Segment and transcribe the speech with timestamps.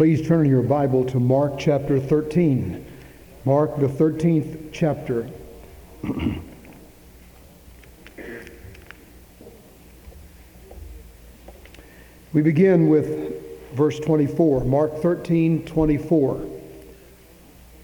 [0.00, 2.86] Please turn your Bible to Mark chapter 13.
[3.44, 5.28] Mark, the 13th chapter.
[12.32, 13.34] we begin with
[13.74, 16.46] verse 24, Mark 13, 24.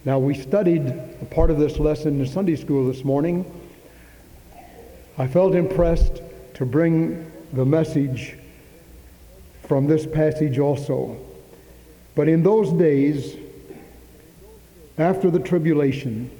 [0.06, 3.44] Now, we studied a part of this lesson in Sunday school this morning.
[5.18, 6.22] I felt impressed
[6.54, 8.38] to bring the message
[9.68, 11.25] from this passage also.
[12.16, 13.36] But in those days,
[14.96, 16.30] after the tribulation,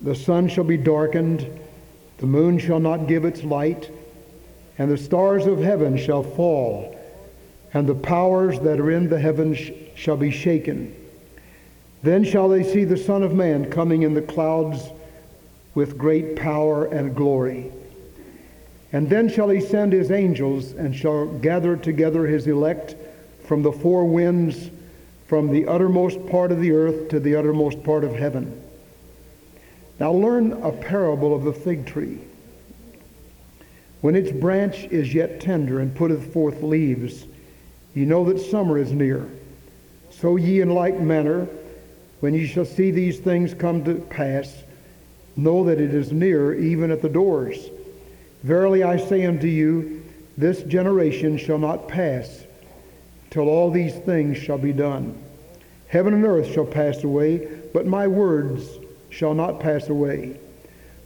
[0.00, 1.46] the sun shall be darkened,
[2.18, 3.90] the moon shall not give its light,
[4.78, 6.96] and the stars of heaven shall fall,
[7.74, 9.58] and the powers that are in the heavens
[9.96, 10.94] shall be shaken.
[12.04, 14.90] Then shall they see the Son of Man coming in the clouds
[15.74, 17.72] with great power and glory.
[18.92, 22.94] And then shall he send his angels and shall gather together his elect
[23.44, 24.70] from the four winds
[25.26, 28.60] from the uttermost part of the earth to the uttermost part of heaven.
[29.98, 32.18] Now learn a parable of the fig tree.
[34.00, 37.26] When its branch is yet tender and putteth forth leaves,
[37.94, 39.28] ye know that summer is near.
[40.10, 41.48] So ye in like manner,
[42.20, 44.62] when ye shall see these things come to pass,
[45.36, 47.70] know that it is near, even at the doors.
[48.42, 50.04] Verily I say unto you,
[50.36, 52.43] this generation shall not pass
[53.34, 55.20] till all these things shall be done.
[55.88, 58.78] Heaven and earth shall pass away, but my words
[59.10, 60.38] shall not pass away.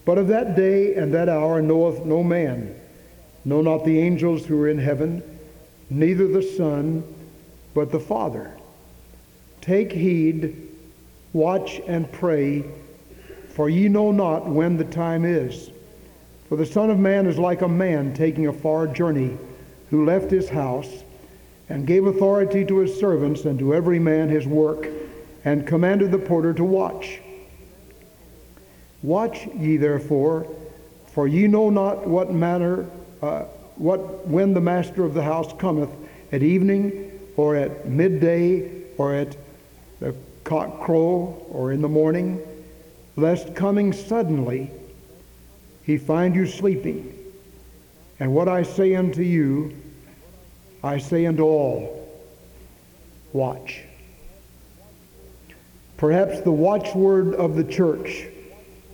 [0.04, 2.78] But of that day and that hour knoweth no man,
[3.46, 5.22] no not the angels who are in heaven,
[5.88, 7.02] neither the Son,
[7.72, 8.54] but the Father.
[9.62, 10.68] Take heed,
[11.32, 12.62] watch and pray,
[13.54, 15.70] for ye know not when the time is.
[16.50, 19.38] For the Son of Man is like a man taking a far journey,
[19.88, 21.04] who left his house
[21.69, 24.88] and gave authority to his servants and to every man his work,
[25.44, 27.20] and commanded the porter to watch.
[29.02, 30.47] Watch ye therefore,
[31.12, 32.87] for ye know not what manner,
[33.22, 33.42] uh,
[33.76, 35.91] what when the master of the house cometh,
[36.32, 39.37] at evening, or at midday, or at
[40.00, 42.41] the cock crow, or in the morning,
[43.16, 44.71] lest coming suddenly
[45.84, 47.15] he find you sleeping.
[48.21, 49.75] And what I say unto you,
[50.83, 52.09] I say unto all,
[53.33, 53.83] watch.
[55.97, 58.27] Perhaps the watchword of the church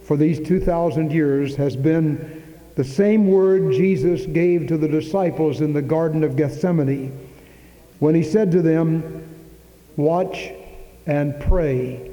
[0.04, 2.42] for these 2,000 years has been
[2.76, 7.12] the same word Jesus gave to the disciples in the Garden of Gethsemane
[8.00, 9.22] when he said to them,
[9.96, 10.50] Watch
[11.06, 12.10] and pray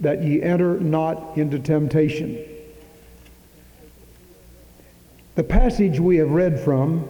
[0.00, 2.42] that ye enter not into temptation.
[5.34, 7.08] The passage we have read from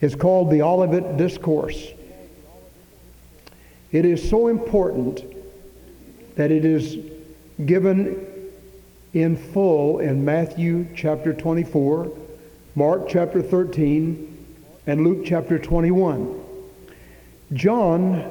[0.00, 1.88] is called the Olivet Discourse.
[3.90, 5.24] It is so important
[6.36, 6.98] that it is
[7.64, 8.24] given
[9.14, 12.12] in full in Matthew chapter 24,
[12.74, 14.46] Mark chapter 13,
[14.86, 16.40] and Luke chapter 21.
[17.54, 18.30] John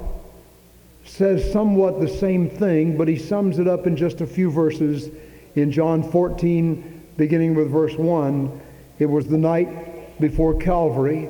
[1.04, 5.10] says somewhat the same thing, but he sums it up in just a few verses
[5.56, 8.62] in John 14, beginning with verse 1.
[9.00, 11.30] It was the night before Calvary.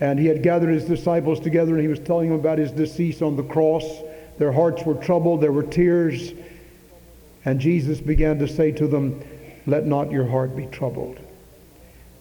[0.00, 3.22] And he had gathered his disciples together and he was telling them about his decease
[3.22, 3.84] on the cross.
[4.38, 6.32] Their hearts were troubled, there were tears.
[7.44, 9.22] And Jesus began to say to them,
[9.66, 11.18] Let not your heart be troubled.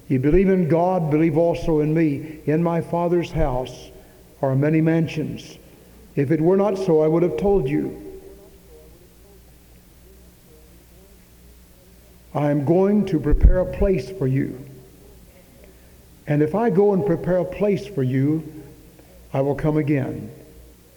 [0.08, 2.40] You believe in God, believe also in me.
[2.46, 3.90] In my Father's house
[4.42, 5.58] are many mansions.
[6.16, 8.02] If it were not so, I would have told you.
[12.34, 14.64] I am going to prepare a place for you.
[16.28, 18.64] And if I go and prepare a place for you,
[19.34, 20.32] I will come again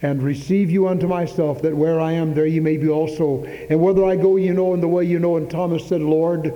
[0.01, 3.45] and receive you unto myself, that where I am, there ye may be also.
[3.45, 5.37] And whether I go, you know, and the way you know.
[5.37, 6.55] And Thomas said, Lord,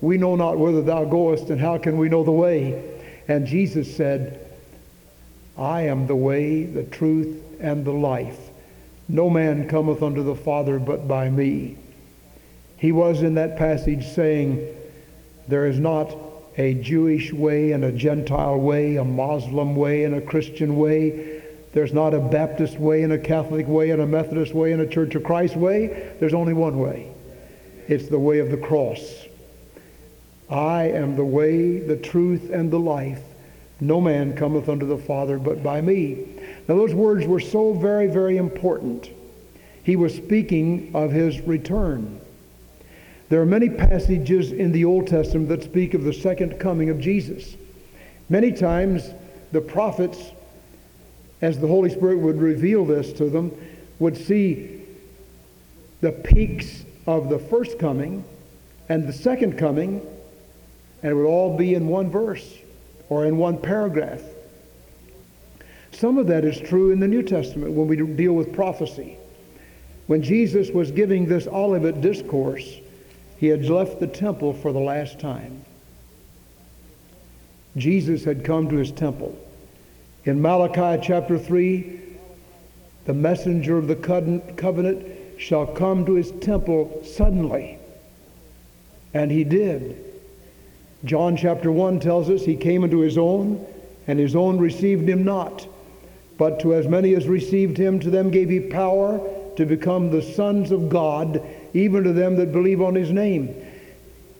[0.00, 2.82] we know not whither thou goest, and how can we know the way?
[3.28, 4.44] And Jesus said,
[5.56, 8.38] I am the way, the truth, and the life.
[9.08, 11.76] No man cometh unto the Father but by me.
[12.76, 14.66] He was in that passage saying,
[15.46, 16.16] There is not
[16.60, 21.42] a Jewish way and a Gentile way, a Muslim way and a Christian way.
[21.72, 24.86] There's not a Baptist way and a Catholic way and a Methodist way and a
[24.86, 26.12] Church of Christ way.
[26.20, 27.14] There's only one way.
[27.88, 29.24] It's the way of the cross.
[30.50, 33.22] I am the way, the truth, and the life.
[33.80, 36.26] No man cometh unto the Father but by me.
[36.68, 39.08] Now, those words were so very, very important.
[39.82, 42.19] He was speaking of his return.
[43.30, 46.98] There are many passages in the Old Testament that speak of the second coming of
[47.00, 47.56] Jesus.
[48.28, 49.08] Many times
[49.52, 50.18] the prophets
[51.40, 53.52] as the Holy Spirit would reveal this to them,
[54.00, 54.82] would see
[56.00, 58.24] the peaks of the first coming
[58.88, 60.04] and the second coming,
[61.04, 62.58] and it would all be in one verse
[63.08, 64.22] or in one paragraph.
[65.92, 69.18] Some of that is true in the New Testament when we deal with prophecy.
[70.08, 72.80] When Jesus was giving this Olivet discourse,
[73.40, 75.64] he had left the temple for the last time.
[77.74, 79.34] Jesus had come to his temple.
[80.26, 82.00] In Malachi chapter 3,
[83.06, 85.06] the messenger of the covenant
[85.38, 87.78] shall come to his temple suddenly.
[89.14, 90.04] And he did.
[91.06, 93.66] John chapter 1 tells us he came into his own,
[94.06, 95.66] and his own received him not.
[96.36, 99.18] But to as many as received him, to them gave he power
[99.56, 101.42] to become the sons of God,
[101.74, 103.54] even to them that believe on his name.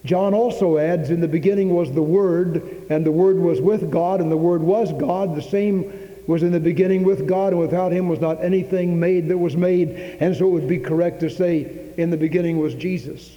[0.04, 4.20] John also adds, In the beginning was the Word, and the Word was with God,
[4.20, 5.36] and the Word was God.
[5.36, 5.92] The same
[6.26, 9.56] was in the beginning with God, and without him was not anything made that was
[9.56, 9.90] made.
[10.20, 13.36] And so it would be correct to say, In the beginning was Jesus.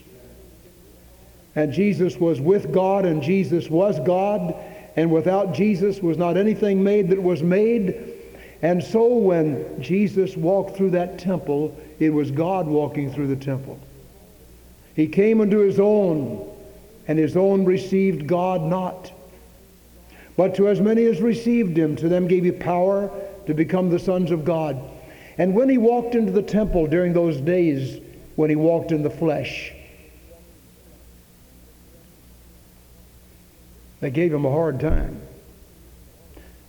[1.56, 4.56] And Jesus was with God, and Jesus was God,
[4.96, 8.14] and without Jesus was not anything made that was made.
[8.62, 13.80] And so when Jesus walked through that temple, it was God walking through the temple.
[14.96, 16.50] He came unto his own,
[17.08, 19.12] and his own received God not.
[20.36, 23.12] But to as many as received him, to them gave he power
[23.46, 24.82] to become the sons of God.
[25.38, 28.00] And when he walked into the temple during those days,
[28.36, 29.74] when he walked in the flesh,
[34.00, 35.22] they gave him a hard time.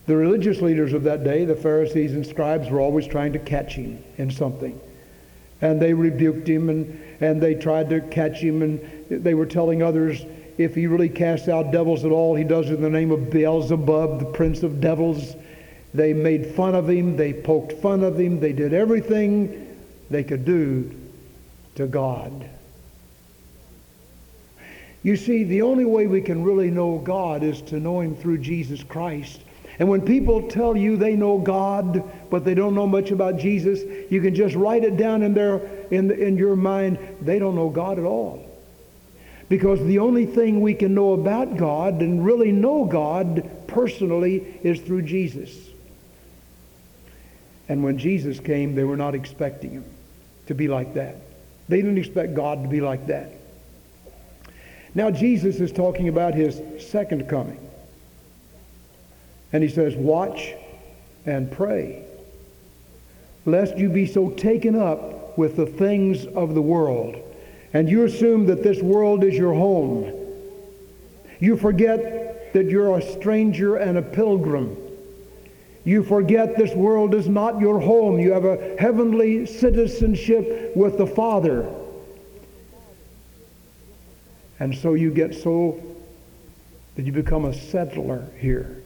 [0.07, 3.75] The religious leaders of that day, the Pharisees and scribes, were always trying to catch
[3.75, 4.79] him in something.
[5.61, 9.83] And they rebuked him and, and they tried to catch him, and they were telling
[9.83, 10.25] others
[10.59, 13.31] if he really casts out devils at all, he does it in the name of
[13.31, 15.35] Beelzebub, the prince of devils.
[15.93, 19.77] They made fun of him, they poked fun of him, they did everything
[20.11, 20.91] they could do
[21.77, 22.49] to God.
[25.03, 28.39] You see, the only way we can really know God is to know him through
[28.39, 29.41] Jesus Christ.
[29.79, 33.81] And when people tell you they know God, but they don't know much about Jesus,
[34.11, 35.59] you can just write it down in, their,
[35.91, 36.99] in, in your mind.
[37.21, 38.49] They don't know God at all.
[39.49, 44.81] Because the only thing we can know about God and really know God personally is
[44.81, 45.51] through Jesus.
[47.69, 49.85] And when Jesus came, they were not expecting him
[50.47, 51.17] to be like that.
[51.69, 53.33] They didn't expect God to be like that.
[54.95, 56.61] Now, Jesus is talking about his
[56.91, 57.59] second coming.
[59.55, 60.53] And he says, Watch
[61.25, 62.05] and pray,
[63.47, 67.17] lest you be so taken up with the things of the world
[67.75, 70.13] and you assume that this world is your home.
[71.41, 74.77] You forget that you're a stranger and a pilgrim.
[75.85, 78.21] You forget this world is not your home.
[78.21, 81.69] You have a heavenly citizenship with the Father.
[84.61, 85.83] And so you get so
[86.95, 88.84] that you become a settler here.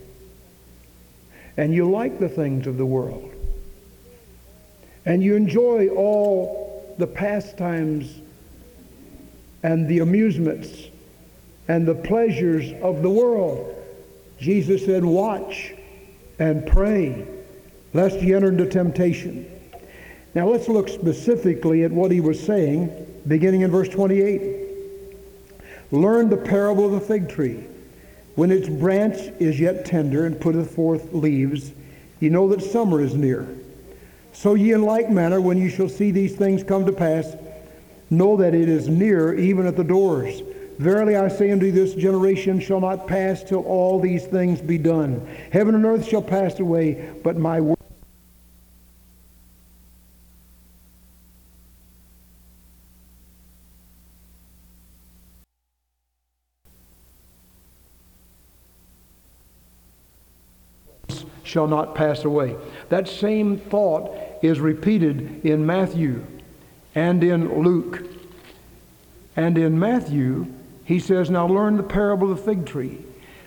[1.59, 3.33] And you like the things of the world.
[5.05, 8.21] And you enjoy all the pastimes
[9.65, 10.85] and the amusements
[11.67, 13.75] and the pleasures of the world.
[14.39, 15.75] Jesus said, Watch
[16.39, 17.27] and pray,
[17.93, 19.51] lest ye enter into temptation.
[20.37, 24.57] Now let's look specifically at what he was saying, beginning in verse 28.
[25.91, 27.65] Learn the parable of the fig tree.
[28.39, 31.73] When its branch is yet tender and putteth forth leaves,
[32.21, 33.49] ye know that summer is near.
[34.33, 37.35] So ye in like manner, when ye shall see these things come to pass,
[38.11, 40.41] Know that it is near, even at the doors.
[40.79, 44.79] Verily I say unto you, this generation shall not pass till all these things be
[44.79, 45.27] done.
[45.53, 47.78] Heaven and earth shall pass away, but my word.
[61.49, 62.57] Shall not pass away.
[62.91, 66.25] That same thought is repeated in Matthew
[66.95, 68.03] and in Luke.
[69.35, 70.47] And in Matthew,
[70.85, 72.99] he says, Now learn the parable of the fig tree.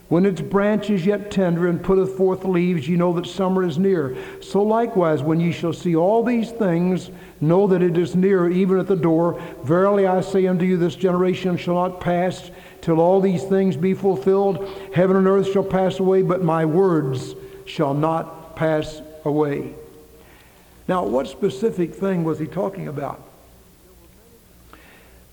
[0.10, 3.78] When its branch is yet tender and putteth forth leaves, ye know that summer is
[3.78, 4.18] near.
[4.42, 8.78] So likewise, when ye shall see all these things, know that it is near, even
[8.78, 9.42] at the door.
[9.64, 13.94] Verily I say unto you, this generation shall not pass till all these things be
[13.94, 14.68] fulfilled.
[14.94, 19.74] Heaven and earth shall pass away, but my words shall not pass away.
[20.88, 23.22] Now, what specific thing was he talking about?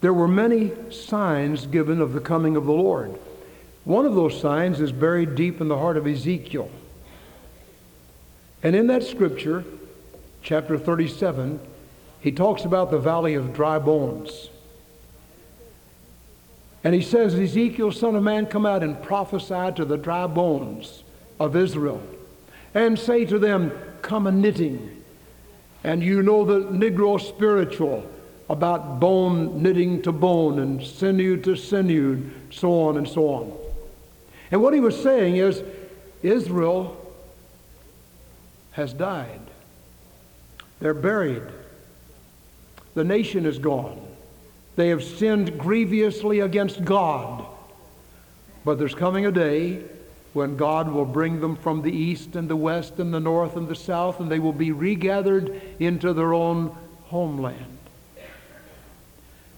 [0.00, 3.18] There were many signs given of the coming of the Lord.
[3.85, 6.70] One of those signs is buried deep in the heart of Ezekiel.
[8.62, 9.64] And in that scripture,
[10.42, 11.58] chapter 37,
[12.20, 14.50] he talks about the valley of dry bones.
[16.85, 21.02] And he says, Ezekiel, son of man, come out and prophesy to the dry bones
[21.40, 22.00] of Israel
[22.75, 23.73] and say to them,
[24.03, 25.03] Come a knitting.
[25.85, 28.09] And you know the Negro spiritual
[28.51, 33.59] about bone knitting to bone and sinew to sinew, so on and so on.
[34.51, 35.63] And what he was saying is,
[36.23, 36.97] Israel
[38.73, 39.41] has died.
[40.81, 41.43] They're buried.
[42.95, 44.01] The nation is gone.
[44.77, 47.45] They have sinned grievously against God.
[48.65, 49.83] But there's coming a day
[50.38, 53.66] when God will bring them from the east and the west and the north and
[53.66, 56.75] the south, and they will be regathered into their own
[57.07, 57.76] homeland.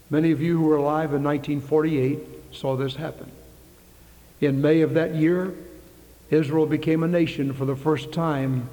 [0.08, 2.18] Many of you who were alive in 1948
[2.52, 3.30] saw this happen.
[4.40, 5.54] In May of that year,
[6.30, 8.66] Israel became a nation for the first time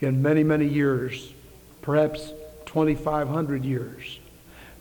[0.00, 1.30] in many, many years,
[1.82, 2.32] perhaps
[2.64, 4.18] 2,500 years.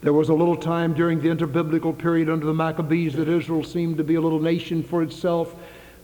[0.02, 3.98] There was a little time during the interbiblical period under the Maccabees that Israel seemed
[3.98, 5.56] to be a little nation for itself,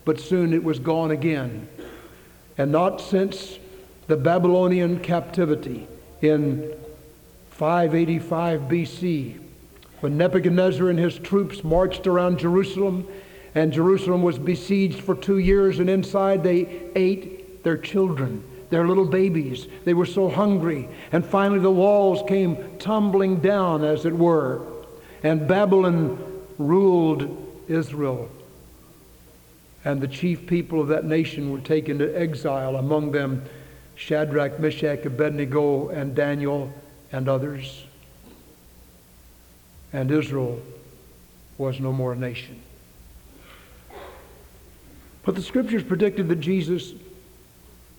[0.09, 1.69] but soon it was gone again.
[2.57, 3.59] And not since
[4.07, 5.87] the Babylonian captivity
[6.23, 6.73] in
[7.51, 9.39] 585 BC,
[9.99, 13.07] when Nebuchadnezzar and his troops marched around Jerusalem,
[13.53, 19.05] and Jerusalem was besieged for two years, and inside they ate their children their little
[19.05, 19.67] babies.
[19.85, 20.89] They were so hungry.
[21.11, 24.61] And finally, the walls came tumbling down, as it were.
[25.21, 26.17] And Babylon
[26.57, 28.29] ruled Israel.
[29.85, 33.45] And the chief people of that nation were taken to exile, among them
[33.95, 36.73] Shadrach, Meshach, Abednego, and Daniel,
[37.11, 37.85] and others.
[39.91, 40.61] And Israel
[41.57, 42.61] was no more a nation.
[45.23, 46.93] But the scriptures predicted that Jesus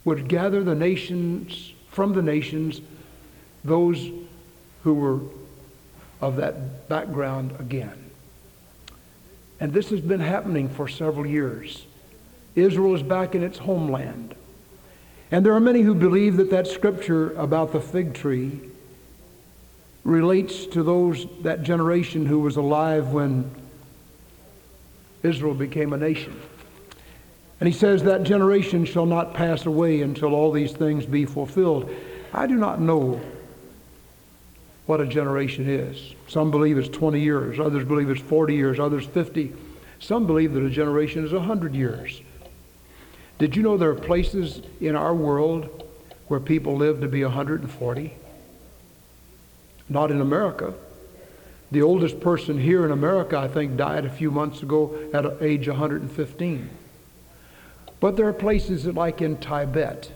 [0.04, 2.80] would gather the nations from the nations,
[3.64, 4.08] those
[4.82, 5.20] who were
[6.20, 8.09] of that background again.
[9.60, 11.84] And this has been happening for several years.
[12.54, 14.34] Israel is back in its homeland.
[15.30, 18.60] And there are many who believe that that scripture about the fig tree
[20.02, 23.48] relates to those that generation who was alive when
[25.22, 26.40] Israel became a nation.
[27.60, 31.94] And he says, That generation shall not pass away until all these things be fulfilled.
[32.32, 33.20] I do not know
[34.90, 36.16] what a generation is.
[36.26, 39.52] Some believe it's 20 years, others believe it's 40 years, others 50.
[40.00, 42.20] Some believe that a generation is 100 years.
[43.38, 45.88] Did you know there are places in our world
[46.26, 48.14] where people live to be 140?
[49.88, 50.74] Not in America.
[51.70, 55.68] The oldest person here in America, I think, died a few months ago at age
[55.68, 56.68] 115.
[58.00, 60.10] But there are places like in Tibet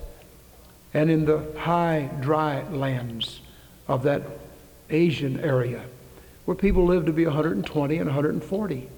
[0.93, 3.41] and in the high, dry lands
[3.87, 4.23] of that
[4.91, 5.85] Asian area
[6.45, 8.89] where people live to be 120 and 140.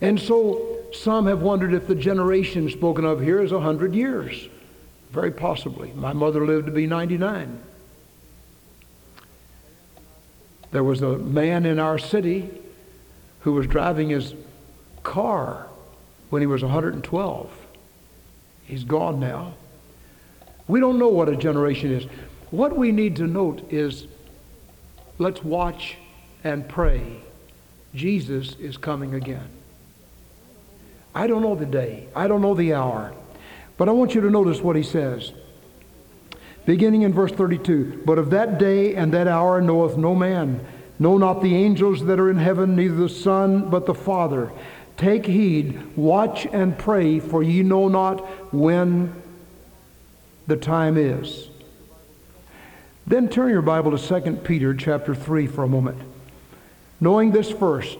[0.00, 4.48] And so some have wondered if the generation spoken of here is 100 years.
[5.10, 5.92] Very possibly.
[5.92, 7.60] My mother lived to be 99.
[10.70, 12.50] There was a man in our city
[13.40, 14.34] who was driving his
[15.02, 15.66] car
[16.30, 17.50] when he was 112.
[18.64, 19.54] He's gone now.
[20.66, 22.04] We don't know what a generation is.
[22.50, 24.06] What we need to note is
[25.18, 25.96] let's watch
[26.44, 27.20] and pray.
[27.94, 29.48] Jesus is coming again.
[31.14, 33.12] I don't know the day, I don't know the hour,
[33.76, 35.32] but I want you to notice what he says.
[36.64, 40.64] Beginning in verse 32 But of that day and that hour knoweth no man,
[40.98, 44.52] no, not the angels that are in heaven, neither the Son, but the Father.
[44.96, 48.20] Take heed, watch and pray, for ye know not
[48.52, 49.14] when
[50.48, 51.48] the time is.
[53.08, 55.98] Then turn your Bible to 2 Peter chapter 3 for a moment.
[57.00, 57.98] Knowing this first,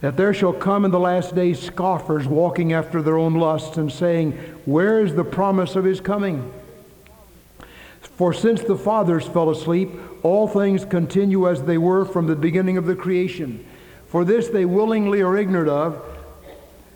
[0.00, 3.92] that there shall come in the last days scoffers walking after their own lusts and
[3.92, 4.32] saying,
[4.64, 6.52] Where is the promise of his coming?
[8.00, 9.90] For since the fathers fell asleep,
[10.24, 13.64] all things continue as they were from the beginning of the creation.
[14.08, 16.02] For this they willingly are ignorant of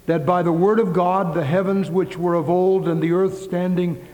[0.07, 3.38] that by the word of God the heavens which were of old and the earth
[3.38, 4.04] standing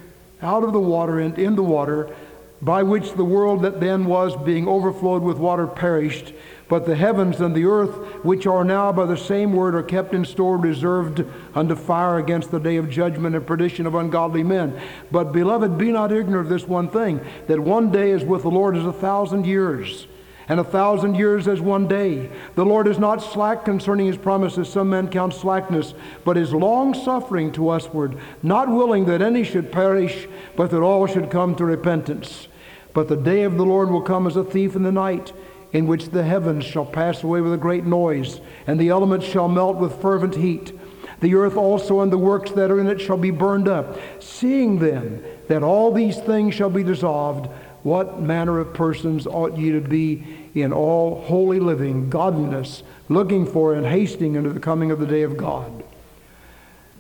[0.42, 2.14] out of the water and in the water,
[2.62, 6.32] by which the world that then was being overflowed with water perished,
[6.68, 7.94] but the heavens and the earth,
[8.24, 12.50] which are now by the same word, are kept in store, reserved unto fire against
[12.50, 14.80] the day of judgment and perdition of ungodly men.
[15.10, 18.50] But, beloved, be not ignorant of this one thing, that one day is with the
[18.50, 20.06] Lord as a thousand years,
[20.48, 22.30] and a thousand years as one day.
[22.54, 26.94] The Lord is not slack concerning his promises, some men count slackness, but is long
[26.94, 31.64] suffering to usward, not willing that any should perish, but that all should come to
[31.64, 32.48] repentance.
[32.92, 35.32] But the day of the Lord will come as a thief in the night,
[35.72, 39.48] in which the heavens shall pass away with a great noise, and the elements shall
[39.48, 40.72] melt with fervent heat.
[41.20, 43.98] The earth also and the works that are in it shall be burned up.
[44.20, 47.48] Seeing then that all these things shall be dissolved,
[47.84, 50.24] what manner of persons ought ye to be
[50.54, 55.22] in all holy living, godliness, looking for and hasting unto the coming of the day
[55.22, 55.84] of God?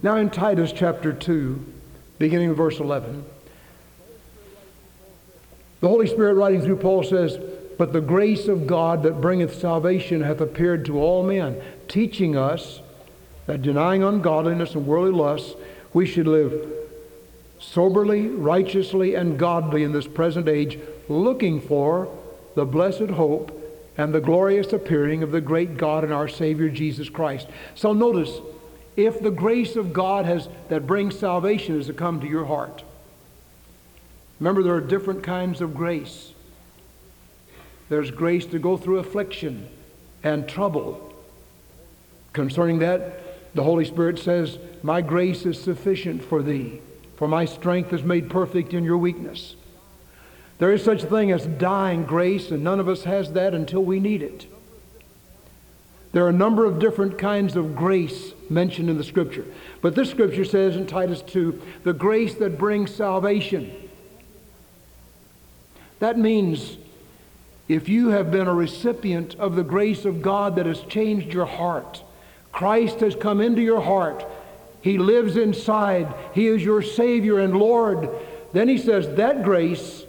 [0.02, 1.72] Now, in Titus chapter 2,
[2.18, 3.24] beginning in verse 11,
[5.80, 7.38] the Holy Spirit writing through Paul says,
[7.78, 12.82] But the grace of God that bringeth salvation hath appeared to all men, teaching us
[13.46, 15.54] that denying ungodliness and worldly lusts,
[15.94, 16.83] we should live
[17.72, 20.78] soberly, righteously, and godly in this present age,
[21.08, 22.08] looking for
[22.54, 23.60] the blessed hope
[23.96, 27.48] and the glorious appearing of the great God and our Savior Jesus Christ.
[27.74, 28.40] So notice,
[28.96, 32.82] if the grace of God has that brings salvation has to come to your heart.
[34.40, 36.32] Remember, there are different kinds of grace.
[37.88, 39.68] There's grace to go through affliction
[40.22, 41.12] and trouble.
[42.32, 46.80] Concerning that, the Holy Spirit says, My grace is sufficient for thee.
[47.16, 49.56] For my strength is made perfect in your weakness.
[50.58, 53.84] There is such a thing as dying grace, and none of us has that until
[53.84, 54.46] we need it.
[56.12, 59.44] There are a number of different kinds of grace mentioned in the Scripture.
[59.80, 63.72] But this Scripture says in Titus 2 the grace that brings salvation.
[65.98, 66.78] That means
[67.66, 71.46] if you have been a recipient of the grace of God that has changed your
[71.46, 72.04] heart,
[72.52, 74.24] Christ has come into your heart,
[74.84, 76.14] he lives inside.
[76.34, 78.10] He is your Savior and Lord.
[78.52, 80.04] Then he says that grace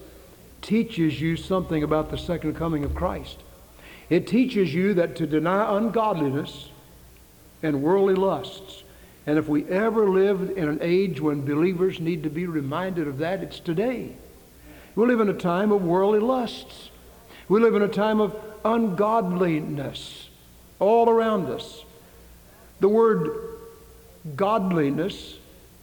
[0.61, 3.39] teaches you something about the second coming of Christ.
[4.09, 6.71] It teaches you that to deny ungodliness
[7.63, 8.83] and worldly lusts,
[9.25, 13.19] and if we ever lived in an age when believers need to be reminded of
[13.19, 14.11] that, it's today.
[14.93, 16.89] We live in a time of worldly lusts.
[17.47, 20.27] We live in a time of ungodliness
[20.79, 21.85] all around us.
[22.81, 23.44] The word
[24.35, 25.37] Godliness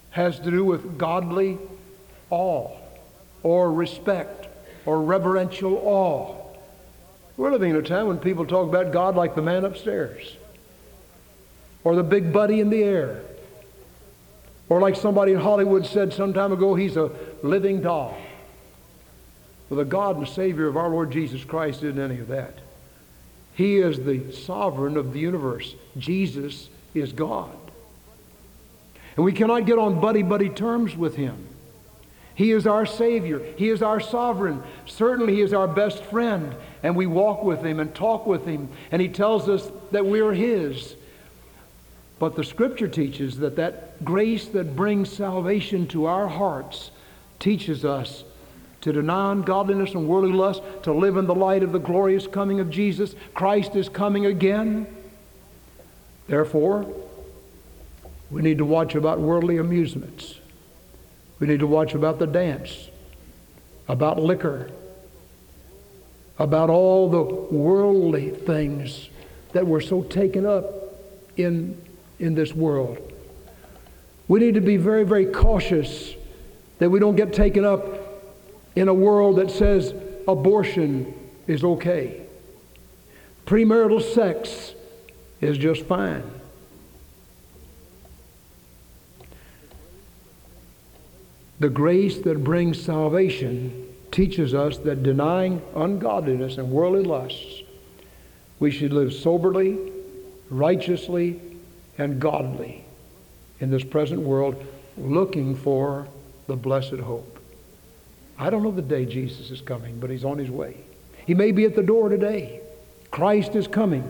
[0.09, 1.57] has to do with godly
[2.29, 2.71] awe
[3.41, 4.47] or respect
[4.85, 6.35] or reverential awe.
[7.37, 10.37] We're living in a time when people talk about God like the man upstairs
[11.83, 13.21] or the big buddy in the air.
[14.69, 18.17] Or like somebody in Hollywood said some time ago, he's a living doll.
[19.69, 22.59] Well, the God and Savior of our Lord Jesus Christ isn't any of that.
[23.55, 25.75] He is the sovereign of the universe.
[25.97, 27.55] Jesus is God.
[29.15, 31.47] And we cannot get on buddy buddy terms with him.
[32.35, 33.41] He is our Savior.
[33.57, 34.63] He is our sovereign.
[34.85, 36.55] Certainly, He is our best friend.
[36.81, 38.69] And we walk with Him and talk with Him.
[38.91, 40.95] And He tells us that we are His.
[42.17, 46.91] But the Scripture teaches that that grace that brings salvation to our hearts
[47.39, 48.23] teaches us
[48.81, 52.59] to deny ungodliness and worldly lust, to live in the light of the glorious coming
[52.59, 53.15] of Jesus.
[53.33, 54.87] Christ is coming again.
[56.27, 56.85] Therefore,
[58.33, 60.39] we need to watch about worldly amusements.
[61.39, 62.89] We need to watch about the dance,
[63.87, 64.71] about liquor,
[66.39, 69.09] about all the worldly things
[69.51, 70.65] that we're so taken up
[71.37, 71.79] in,
[72.17, 72.97] in this world.
[74.27, 76.15] We need to be very, very cautious
[76.79, 77.85] that we don't get taken up
[78.75, 79.93] in a world that says
[80.27, 81.13] abortion
[81.45, 82.25] is okay.
[83.45, 84.73] Premarital sex
[85.39, 86.23] is just fine.
[91.59, 97.61] The grace that brings salvation teaches us that denying ungodliness and worldly lusts,
[98.59, 99.77] we should live soberly,
[100.49, 101.39] righteously,
[101.97, 102.85] and godly
[103.59, 104.55] in this present world,
[104.97, 106.07] looking for
[106.47, 107.39] the blessed hope.
[108.37, 110.77] I don't know the day Jesus is coming, but he's on his way.
[111.25, 112.61] He may be at the door today.
[113.11, 114.03] Christ is coming.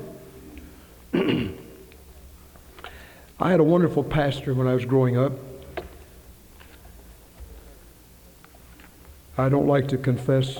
[1.13, 1.51] I
[3.51, 5.33] had a wonderful pastor when I was growing up.
[9.37, 10.59] I don't like to confess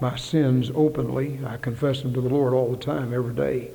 [0.00, 1.40] my sins openly.
[1.46, 3.70] I confess them to the Lord all the time, every day.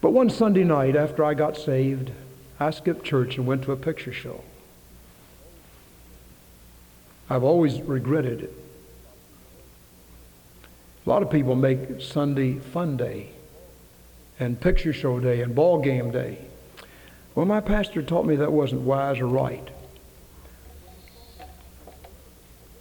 [0.00, 2.12] But one Sunday night after I got saved,
[2.60, 4.44] I skipped church and went to a picture show.
[7.28, 8.52] I've always regretted it.
[11.04, 13.30] A lot of people make Sunday fun day
[14.38, 16.38] and picture show day and ball game day.
[17.34, 19.68] Well, my pastor taught me that wasn't wise or right.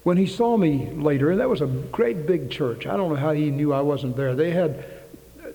[0.07, 2.87] When he saw me later, and that was a great big church.
[2.87, 4.35] I don't know how he knew I wasn't there.
[4.35, 4.85] They had,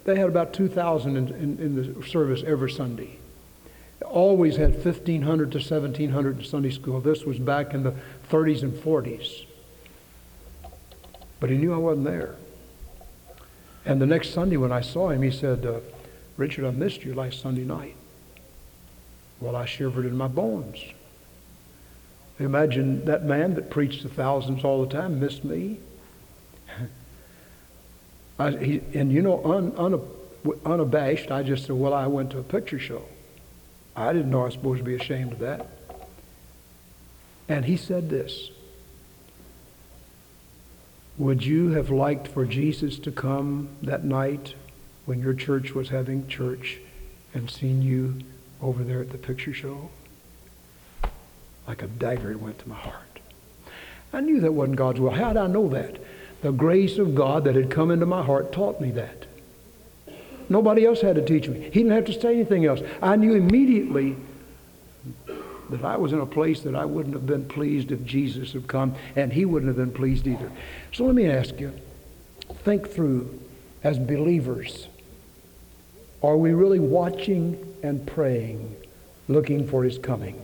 [0.05, 3.19] they had about 2,000 in, in, in the service every Sunday.
[4.05, 7.01] Always had 1,500 to 1,700 in Sunday school.
[7.01, 7.95] This was back in the
[8.31, 9.47] 30s and 40s.
[11.41, 12.35] But he knew I wasn't there.
[13.87, 15.81] And the next Sunday when I saw him, he said, uh,
[16.37, 17.97] Richard, I missed you last Sunday night.
[19.41, 20.85] Well, I shivered in my bones.
[22.39, 25.79] Imagine that man that preached to thousands all the time missed me.
[28.39, 30.01] I, he, and you know, un, un,
[30.65, 33.05] unabashed, I just said, Well, I went to a picture show.
[33.95, 35.67] I didn't know I was supposed to be ashamed of that.
[37.49, 38.51] And he said this
[41.19, 44.55] Would you have liked for Jesus to come that night
[45.05, 46.81] when your church was having church
[47.35, 48.19] and seen you
[48.61, 49.91] over there at the picture show?
[51.67, 53.21] Like a dagger, it went to my heart.
[54.13, 55.11] I knew that wasn't God's will.
[55.11, 55.97] How did I know that?
[56.43, 59.27] The grace of God that had come into my heart taught me that.
[60.49, 61.61] Nobody else had to teach me.
[61.61, 62.81] He didn't have to say anything else.
[63.01, 64.17] I knew immediately
[65.71, 68.67] that I was in a place that I wouldn't have been pleased if Jesus had
[68.67, 70.51] come, and he wouldn't have been pleased either.
[70.93, 71.73] So let me ask you
[72.65, 73.41] think through
[73.83, 74.89] as believers
[76.23, 78.77] are we really watching and praying,
[79.27, 80.41] looking for his coming?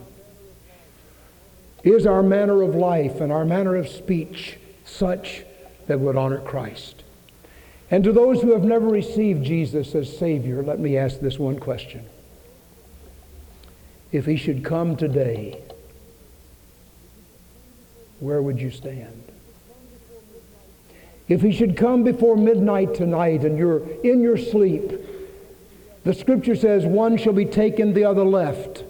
[1.85, 5.45] Is our manner of life and our manner of speech such
[5.87, 7.05] that would honor Christ?
[7.91, 11.59] And to those who have never received Jesus as Savior, let me ask this one
[11.59, 12.05] question.
[14.13, 15.63] If he should come today,
[18.21, 19.23] where would you stand?
[21.29, 24.93] If he should come before midnight tonight and you're in your sleep,
[26.05, 28.85] the scripture says one shall be taken, the other left.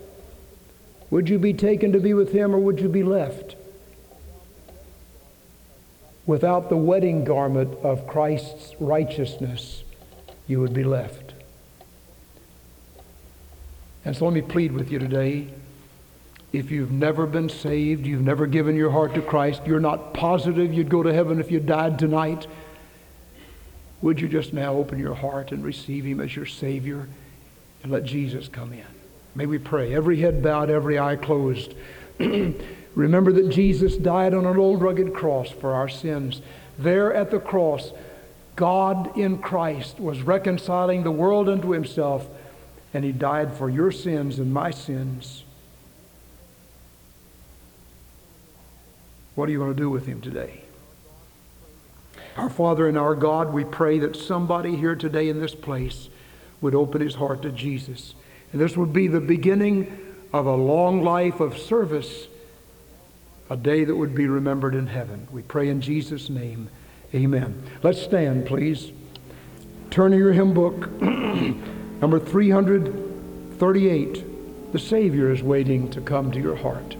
[1.11, 3.57] Would you be taken to be with him or would you be left?
[6.27, 9.83] Without the wedding garment of Christ's righteousness,
[10.47, 11.33] you would be left.
[14.05, 15.49] And so let me plead with you today.
[16.53, 20.73] If you've never been saved, you've never given your heart to Christ, you're not positive
[20.73, 22.47] you'd go to heaven if you died tonight,
[24.01, 27.09] would you just now open your heart and receive Him as your Savior
[27.83, 28.97] and let Jesus come in?
[29.38, 29.94] May we pray.
[29.94, 31.72] Every head bowed, every eye closed.
[32.18, 36.42] Remember that Jesus died on an old rugged cross for our sins.
[36.77, 37.92] There at the cross,
[38.57, 42.27] God in Christ was reconciling the world unto Himself,
[42.92, 45.44] and He died for your sins and my sins.
[49.37, 50.62] What are you going to do with Him today?
[52.37, 56.09] Our Father and our God, we pray that somebody here today in this place
[56.61, 58.14] would open his heart to Jesus.
[58.52, 59.98] And this would be the beginning
[60.32, 62.28] of a long life of service,
[63.50, 65.26] a day that would be remembered in heaven.
[65.30, 66.68] We pray in Jesus' name.
[67.14, 67.62] Amen.
[67.82, 68.92] Let's stand, please.
[69.90, 74.72] Turn to your hymn book, number 338.
[74.72, 76.96] The Savior is waiting to come to your heart.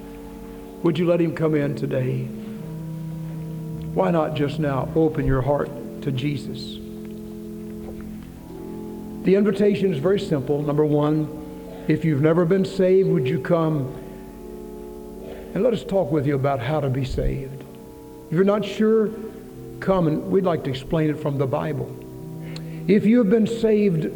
[0.83, 2.25] Would you let him come in today?
[3.93, 5.69] Why not just now open your heart
[6.03, 6.79] to Jesus?
[9.25, 10.63] The invitation is very simple.
[10.63, 11.38] Number one,
[11.89, 13.93] if you've never been saved, would you come
[15.55, 17.65] and let us talk with you about how to be saved?
[18.27, 19.09] If you're not sure,
[19.81, 21.91] come and we'd like to explain it from the Bible.
[22.87, 24.07] If you have been saved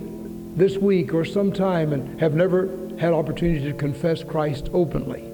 [0.57, 5.25] this week or sometime and have never had opportunity to confess Christ openly,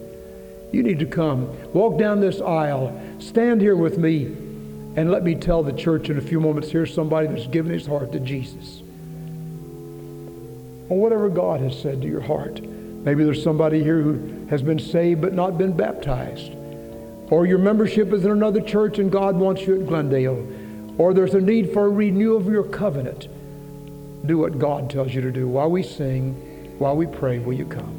[0.70, 1.48] you need to come.
[1.72, 2.98] Walk down this aisle.
[3.18, 4.26] Stand here with me
[4.96, 7.86] and let me tell the church in a few moments here's somebody that's given his
[7.86, 8.82] heart to Jesus.
[10.88, 12.62] Or whatever God has said to your heart.
[12.62, 16.52] Maybe there's somebody here who has been saved but not been baptized.
[17.30, 20.46] Or your membership is in another church and God wants you at Glendale.
[20.98, 23.28] Or there's a need for a renewal of your covenant.
[24.26, 25.46] Do what God tells you to do.
[25.46, 26.34] While we sing,
[26.78, 27.97] while we pray, will you come?